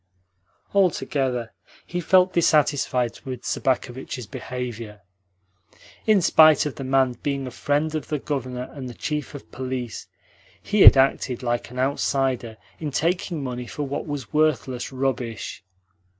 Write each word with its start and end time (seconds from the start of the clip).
Altogether 0.73 1.53
he 1.85 2.01
felt 2.01 2.33
dissatisfied 2.33 3.19
with 3.23 3.43
Sobakevitch's 3.45 4.25
behaviour. 4.25 5.01
In 6.07 6.23
spite 6.23 6.65
of 6.65 6.73
the 6.73 6.83
man 6.83 7.17
being 7.21 7.45
a 7.45 7.51
friend 7.51 7.93
of 7.93 8.07
the 8.07 8.17
Governor 8.17 8.71
and 8.73 8.89
the 8.89 8.95
Chief 8.95 9.35
of 9.35 9.51
Police, 9.51 10.07
he 10.59 10.81
had 10.81 10.97
acted 10.97 11.43
like 11.43 11.69
an 11.69 11.77
outsider 11.77 12.57
in 12.79 12.89
taking 12.89 13.43
money 13.43 13.67
for 13.67 13.83
what 13.83 14.07
was 14.07 14.33
worthless 14.33 14.91
rubbish. 14.91 15.63